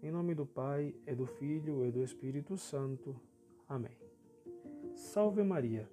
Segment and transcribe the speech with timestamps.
[0.00, 3.20] Em nome do Pai, e do Filho e do Espírito Santo.
[3.68, 3.98] Amém.
[4.94, 5.90] Salve Maria!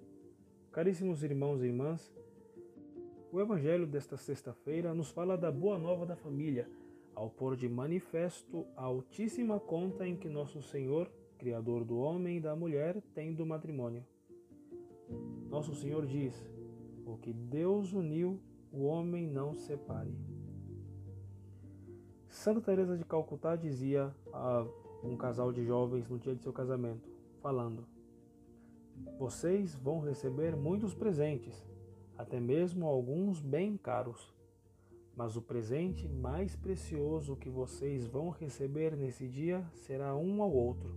[0.70, 2.14] Caríssimos irmãos e irmãs,
[3.32, 6.70] o Evangelho desta sexta-feira nos fala da boa nova da família,
[7.16, 12.40] ao pôr de manifesto a altíssima conta em que nosso Senhor, Criador do homem e
[12.40, 14.04] da mulher, tem do matrimônio.
[15.50, 16.48] Nosso Senhor diz:
[17.04, 18.40] O que Deus uniu,
[18.72, 20.14] o homem não separe.
[22.46, 24.64] Santa Teresa de Calcutá dizia a
[25.02, 27.10] um casal de jovens no dia de seu casamento,
[27.42, 27.84] falando:
[29.18, 31.66] Vocês vão receber muitos presentes,
[32.16, 34.32] até mesmo alguns bem caros.
[35.16, 40.94] Mas o presente mais precioso que vocês vão receber nesse dia será um ao outro.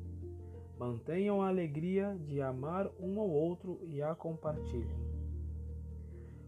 [0.78, 5.00] Mantenham a alegria de amar um ao outro e a compartilhem.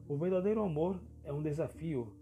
[0.08, 2.21] O verdadeiro amor é um desafio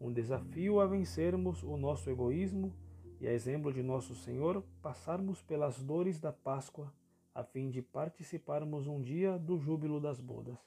[0.00, 2.74] um desafio a vencermos o nosso egoísmo
[3.20, 6.90] e, a exemplo de nosso Senhor, passarmos pelas dores da Páscoa,
[7.34, 10.58] a fim de participarmos um dia do júbilo das bodas.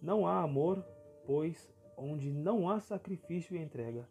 [0.00, 0.84] Não há amor,
[1.26, 4.08] pois, onde não há sacrifício e entrega,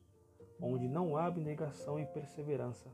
[0.60, 2.90] onde não há abnegação e perseverança.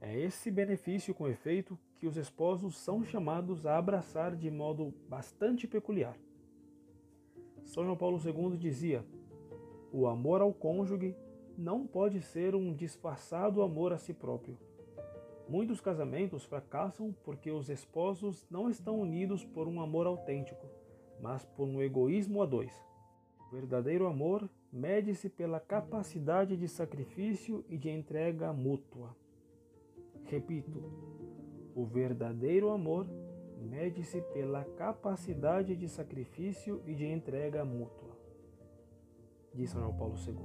[0.00, 5.66] É esse benefício, com efeito, que os esposos são chamados a abraçar de modo bastante
[5.66, 6.16] peculiar.
[7.64, 9.04] São João Paulo II dizia:
[9.92, 11.16] o amor ao cônjuge
[11.56, 14.56] não pode ser um disfarçado amor a si próprio.
[15.48, 20.66] Muitos casamentos fracassam porque os esposos não estão unidos por um amor autêntico,
[21.20, 22.72] mas por um egoísmo a dois.
[23.40, 29.16] O verdadeiro amor mede-se pela capacidade de sacrifício e de entrega mútua.
[30.24, 30.84] Repito,
[31.74, 33.06] o verdadeiro amor
[33.58, 38.07] mede-se pela capacidade de sacrifício e de entrega mútua
[39.58, 40.36] diz São João Paulo II.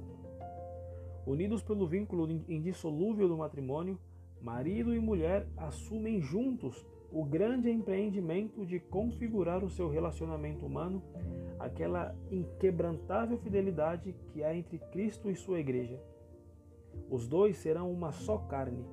[1.24, 3.98] Unidos pelo vínculo indissolúvel do matrimônio,
[4.42, 11.00] marido e mulher assumem juntos o grande empreendimento de configurar o seu relacionamento humano,
[11.60, 16.02] aquela inquebrantável fidelidade que há entre Cristo e sua igreja.
[17.08, 18.84] Os dois serão uma só carne.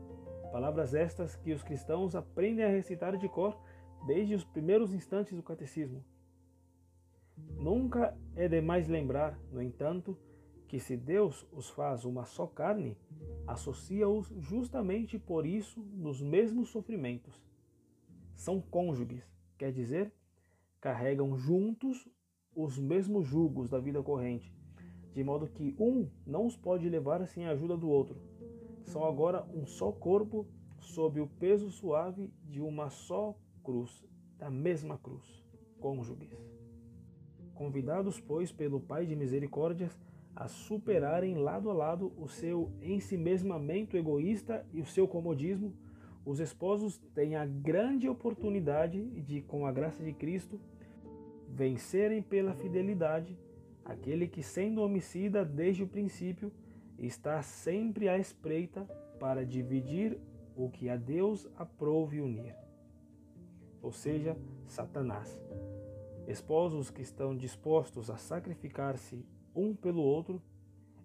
[0.51, 3.57] Palavras estas que os cristãos aprendem a recitar de cor
[4.05, 6.03] desde os primeiros instantes do catecismo.
[7.57, 10.17] Nunca é demais lembrar, no entanto,
[10.67, 12.97] que se Deus os faz uma só carne,
[13.45, 17.43] associa-os justamente por isso nos mesmos sofrimentos.
[18.35, 19.23] São cônjuges,
[19.57, 20.13] quer dizer,
[20.79, 22.07] carregam juntos
[22.55, 24.51] os mesmos julgos da vida corrente,
[25.13, 28.19] de modo que um não os pode levar sem a ajuda do outro.
[28.83, 30.47] São agora um só corpo
[30.79, 34.03] sob o peso suave de uma só cruz,
[34.37, 35.43] da mesma cruz,
[35.79, 36.29] cônjuges.
[37.61, 39.95] Convidados, pois, pelo Pai de Misericórdias
[40.35, 45.71] a superarem lado a lado o seu ensimesmamento egoísta e o seu comodismo,
[46.25, 50.59] os esposos têm a grande oportunidade de, com a graça de Cristo,
[51.47, 53.37] vencerem pela fidelidade
[53.85, 56.51] aquele que, sendo homicida desde o princípio,
[56.97, 58.85] está sempre à espreita
[59.19, 60.17] para dividir
[60.55, 62.55] o que a Deus aprove unir,
[63.83, 64.35] ou seja,
[64.65, 65.39] Satanás.
[66.27, 70.41] Esposos que estão dispostos a sacrificar-se um pelo outro,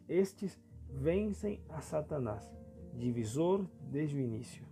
[0.09, 2.51] estes vencem a Satanás,
[2.95, 4.65] divisor desde o início.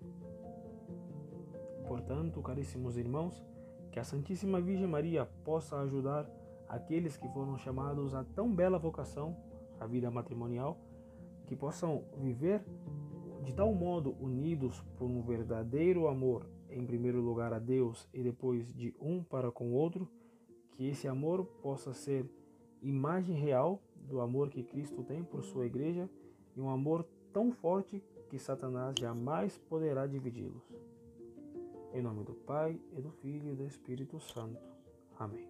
[1.86, 3.44] Portanto, caríssimos irmãos,
[3.90, 6.28] que a Santíssima Virgem Maria possa ajudar
[6.68, 9.36] aqueles que foram chamados a tão bela vocação,
[9.78, 10.78] a vida matrimonial,
[11.46, 12.64] que possam viver
[13.42, 18.72] de tal modo unidos por um verdadeiro amor, em primeiro lugar a Deus e depois
[18.72, 20.08] de um para com o outro
[20.74, 22.28] que esse amor possa ser
[22.82, 26.08] imagem real do amor que Cristo tem por sua igreja
[26.56, 30.62] e um amor tão forte que Satanás jamais poderá dividi-los.
[31.92, 34.60] Em nome do Pai, e do Filho e do Espírito Santo.
[35.18, 35.48] Amém.